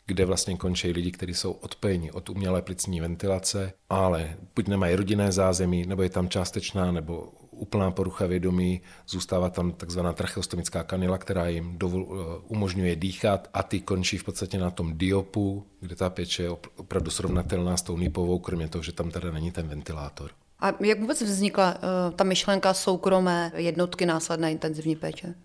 kde 0.10 0.26
vlastně 0.26 0.58
končí 0.58 0.92
lidi, 0.92 1.12
kteří 1.12 1.34
jsou 1.34 1.52
odpojeni 1.52 2.12
od 2.12 2.30
umělé 2.30 2.62
plicní 2.62 3.02
ventilace, 3.02 3.74
ale 3.90 4.38
buď 4.56 4.68
nemají 4.68 4.96
rodinné 4.96 5.32
zázemí, 5.32 5.86
nebo 5.86 6.04
je 6.04 6.10
tam 6.10 6.30
částečná 6.30 6.92
nebo 6.92 7.32
úplná 7.52 7.92
porucha 7.92 8.26
vědomí, 8.26 8.82
zůstává 9.08 9.50
tam 9.50 9.72
takzvaná 9.72 10.14
tracheostomická 10.14 10.84
kanila, 10.84 11.18
která 11.18 11.48
jim 11.48 11.78
dovol, 11.78 12.08
eh, 12.10 12.42
umožňuje 12.48 12.96
dýchat 12.96 13.48
a 13.54 13.64
ty 13.64 13.80
končí 13.80 14.18
v 14.18 14.24
podstatě 14.24 14.58
na 14.58 14.72
tom 14.72 14.98
diopu, 14.98 15.66
kde 15.80 15.96
ta 15.96 16.10
péče 16.10 16.44
je 16.44 16.50
opravdu 16.76 17.12
srovnatelná 17.12 17.78
s 17.78 17.82
tou 17.82 17.98
nipovou, 17.98 18.40
kromě 18.40 18.68
toho, 18.68 18.82
že 18.82 18.92
tam 18.92 19.12
teda 19.12 19.32
není 19.32 19.52
ten 19.52 19.68
ventilátor. 19.68 20.32
A 20.60 20.74
jak 20.84 21.00
vůbec 21.00 21.22
vznikla 21.22 21.76
uh, 21.76 22.16
ta 22.16 22.24
myšlenka 22.24 22.74
soukromé 22.74 23.52
jednotky 23.56 24.06
následné 24.06 24.52
intenzivní 24.52 24.96
péče? 24.96 25.36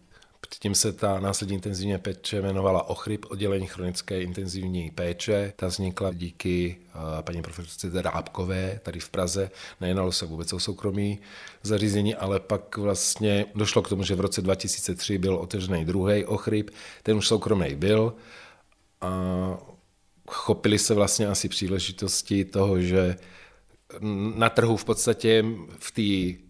Předtím 0.48 0.74
se 0.74 0.92
ta 0.92 1.20
následní 1.20 1.54
intenzivní 1.54 1.98
péče 1.98 2.36
jmenovala 2.36 2.88
Ochryb, 2.88 3.26
oddělení 3.28 3.66
chronické 3.66 4.22
intenzivní 4.22 4.90
péče. 4.90 5.52
Ta 5.56 5.66
vznikla 5.66 6.12
díky 6.12 6.76
paní 7.20 7.42
profesorce 7.42 8.02
Rábkové 8.02 8.80
tady 8.82 9.00
v 9.00 9.08
Praze. 9.08 9.50
Nejednalo 9.80 10.12
se 10.12 10.26
vůbec 10.26 10.52
o 10.52 10.60
soukromí 10.60 11.18
zařízení, 11.62 12.14
ale 12.14 12.40
pak 12.40 12.76
vlastně 12.76 13.46
došlo 13.54 13.82
k 13.82 13.88
tomu, 13.88 14.02
že 14.02 14.14
v 14.14 14.20
roce 14.20 14.42
2003 14.42 15.18
byl 15.18 15.36
otevřený 15.36 15.84
druhý 15.84 16.24
Ochryb. 16.24 16.70
Ten 17.02 17.16
už 17.16 17.28
soukromý 17.28 17.74
byl 17.74 18.14
a 19.00 19.10
chopili 20.28 20.78
se 20.78 20.94
vlastně 20.94 21.26
asi 21.26 21.48
příležitosti 21.48 22.44
toho, 22.44 22.80
že 22.80 23.16
na 24.34 24.50
trhu 24.50 24.76
v 24.76 24.84
podstatě 24.84 25.44
v 25.78 25.92
té 25.92 26.44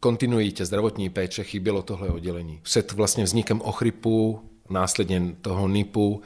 kontinuitě 0.00 0.66
zdravotní 0.66 1.10
péče 1.10 1.44
chybělo 1.44 1.82
tohle 1.82 2.08
oddělení. 2.08 2.60
Před 2.62 2.92
vlastně 2.92 3.24
vznikem 3.24 3.60
ochrypu, 3.60 4.40
následně 4.70 5.36
toho 5.42 5.68
NIPu, 5.68 6.22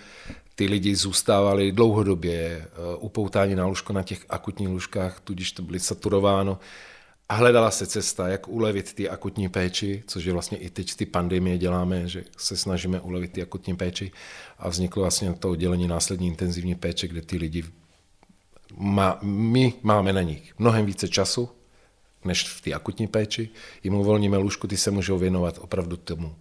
ty 0.55 0.67
lidi 0.67 0.97
zůstávali 0.97 1.73
dlouhodobě 1.73 2.39
eh, 2.41 2.69
upoutáni 2.99 3.57
na 3.57 3.67
lůžko 3.67 3.93
na 3.93 4.03
těch 4.03 4.25
akutních 4.29 4.69
lůžkách, 4.69 5.21
tudíž 5.21 5.53
to 5.53 5.63
byly 5.63 5.81
saturováno. 5.81 6.59
A 7.29 7.35
hledala 7.35 7.71
se 7.71 7.87
cesta, 7.87 8.29
jak 8.29 8.49
ulevit 8.49 8.93
ty 8.93 9.09
akutní 9.09 9.49
péči, 9.49 10.03
což 10.07 10.25
je 10.25 10.33
vlastně 10.33 10.59
i 10.59 10.71
teď 10.71 10.95
ty 10.95 11.07
pandemie 11.07 11.59
děláme, 11.59 12.09
že 12.09 12.25
se 12.37 12.57
snažíme 12.57 13.01
ulevit 13.01 13.33
ty 13.33 13.43
akutní 13.43 13.77
péči. 13.77 14.13
A 14.59 14.69
vzniklo 14.69 15.03
vlastně 15.03 15.35
to 15.35 15.51
oddělení 15.51 15.89
následní 15.89 16.27
intenzivní 16.27 16.75
péče, 16.75 17.09
kde 17.09 17.23
ty 17.23 17.37
lidi 17.37 17.65
má, 18.77 19.19
my 19.23 19.73
máme 19.83 20.13
na 20.13 20.23
nich 20.23 20.59
mnohem 20.59 20.87
více 20.87 21.09
času, 21.09 21.49
než 22.25 22.49
v 22.49 22.61
té 22.61 22.73
akutní 22.73 23.07
péči. 23.07 23.49
Jim 23.85 23.95
uvolníme 23.95 24.37
lůžku, 24.37 24.66
ty 24.66 24.76
se 24.76 24.90
můžou 24.90 25.19
věnovat 25.19 25.59
opravdu 25.61 25.97
tomu 25.97 26.35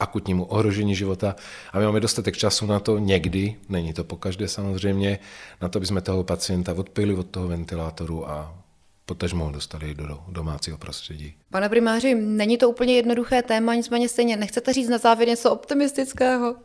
akutnímu 0.00 0.44
ohrožení 0.44 0.94
života 0.94 1.36
a 1.72 1.78
my 1.78 1.84
máme 1.84 2.00
dostatek 2.00 2.36
času 2.36 2.66
na 2.66 2.80
to 2.80 2.98
někdy, 2.98 3.56
není 3.68 3.92
to 3.92 4.04
pokaždé 4.04 4.48
samozřejmě, 4.48 5.18
na 5.60 5.68
to, 5.68 5.78
aby 5.78 5.86
jsme 5.86 6.00
toho 6.00 6.24
pacienta 6.24 6.74
odpili 6.74 7.14
od 7.14 7.26
toho 7.26 7.48
ventilátoru 7.48 8.30
a 8.30 8.58
potažmo 9.06 9.50
dostali 9.52 9.94
do 9.94 10.18
domácího 10.28 10.78
prostředí. 10.78 11.34
Pane 11.50 11.68
primáři, 11.68 12.14
není 12.14 12.58
to 12.58 12.70
úplně 12.70 12.94
jednoduché 12.94 13.42
téma, 13.42 13.74
nicméně 13.74 14.08
stejně 14.08 14.36
nechcete 14.36 14.72
říct 14.72 14.88
na 14.88 14.98
závěr 14.98 15.28
něco 15.28 15.50
optimistického? 15.50 16.56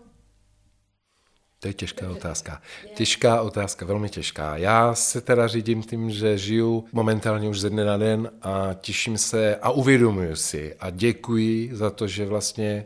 To 1.60 1.68
je 1.68 1.74
těžká 1.74 2.10
otázka. 2.10 2.62
Těžká 2.96 3.42
otázka, 3.42 3.86
velmi 3.86 4.10
těžká. 4.10 4.58
Já 4.58 4.96
se 4.96 5.22
teda 5.22 5.48
řídím 5.48 5.84
tím, 5.84 6.12
že 6.12 6.38
žiju 6.38 6.86
momentálně 6.92 7.50
už 7.50 7.60
ze 7.60 7.70
dne 7.70 7.86
na 7.86 7.98
den 7.98 8.32
a 8.42 8.74
těším 8.74 9.18
se 9.18 9.56
a 9.56 9.70
uvědomuji 9.70 10.36
si 10.36 10.76
a 10.80 10.90
děkuji 10.90 11.76
za 11.76 11.90
to, 11.90 12.08
že 12.08 12.26
vlastně 12.26 12.86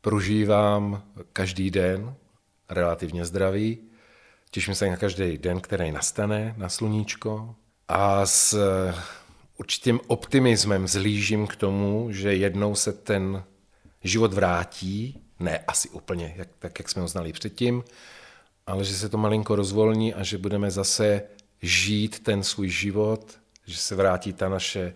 prožívám 0.00 1.02
každý 1.32 1.70
den 1.70 2.14
relativně 2.68 3.24
zdravý. 3.24 3.78
Těším 4.50 4.74
se 4.74 4.90
na 4.90 4.96
každý 4.96 5.38
den, 5.38 5.60
který 5.60 5.92
nastane 5.92 6.54
na 6.56 6.68
sluníčko 6.68 7.54
a 7.88 8.26
s 8.26 8.56
určitým 9.58 10.00
optimismem 10.06 10.88
zlížím 10.88 11.46
k 11.46 11.56
tomu, 11.56 12.08
že 12.10 12.34
jednou 12.34 12.74
se 12.74 12.92
ten 12.92 13.44
život 14.04 14.32
vrátí 14.32 15.22
ne 15.40 15.58
asi 15.68 15.88
úplně 15.88 16.34
jak, 16.36 16.48
tak, 16.58 16.78
jak 16.78 16.88
jsme 16.88 17.02
ho 17.02 17.08
znali 17.08 17.32
předtím, 17.32 17.84
ale 18.66 18.84
že 18.84 18.94
se 18.94 19.08
to 19.08 19.18
malinko 19.18 19.56
rozvolní 19.56 20.14
a 20.14 20.22
že 20.22 20.38
budeme 20.38 20.70
zase 20.70 21.22
žít 21.62 22.22
ten 22.22 22.42
svůj 22.42 22.68
život, 22.68 23.38
že 23.66 23.76
se 23.76 23.94
vrátí 23.94 24.32
ta 24.32 24.48
naše 24.48 24.94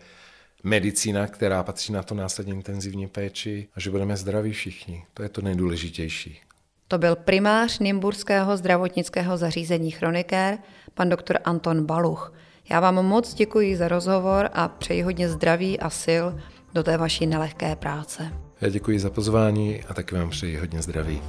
medicína, 0.63 1.27
která 1.27 1.63
patří 1.63 1.93
na 1.93 2.03
to 2.03 2.15
následně 2.15 2.53
intenzivní 2.53 3.07
péči 3.07 3.69
a 3.75 3.81
že 3.81 3.91
budeme 3.91 4.17
zdraví 4.17 4.53
všichni. 4.53 5.05
To 5.15 5.23
je 5.23 5.29
to 5.29 5.41
nejdůležitější. 5.41 6.41
To 6.89 6.99
byl 6.99 7.17
primář 7.17 7.79
Nymburského 7.79 8.57
zdravotnického 8.57 9.37
zařízení 9.37 9.91
Chronikér, 9.91 10.59
pan 10.95 11.09
doktor 11.09 11.39
Anton 11.45 11.87
Baluch. 11.87 12.35
Já 12.71 12.81
vám 12.81 12.95
moc 12.95 13.35
děkuji 13.35 13.77
za 13.77 13.89
rozhovor 13.89 14.51
a 14.53 14.69
přeji 14.69 15.03
hodně 15.03 15.29
zdraví 15.29 15.81
a 15.81 15.91
sil 16.05 16.25
do 16.75 16.83
té 16.83 16.97
vaší 16.97 17.27
nelehké 17.27 17.77
práce. 17.77 18.33
Já 18.63 18.69
děkuji 18.69 18.99
za 18.99 19.11
pozvání 19.11 19.83
a 19.89 19.95
taky 19.95 20.15
vám 20.15 20.31
přeji 20.31 20.57
hodně 20.57 20.83
zdraví. 20.83 21.23